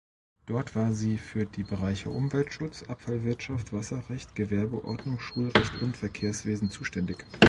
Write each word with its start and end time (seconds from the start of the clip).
Dort 0.47 0.75
war 0.75 0.93
sie 0.93 1.19
für 1.19 1.45
die 1.45 1.61
Bereiche 1.61 2.09
Umweltschutz, 2.09 2.81
Abfallwirtschaft, 2.81 3.71
Wasserrecht, 3.71 4.33
Gewerbeordnung, 4.33 5.19
Schulrecht 5.19 5.79
und 5.83 5.95
Verkehrswesen 5.95 6.71
zuständig. 6.71 7.23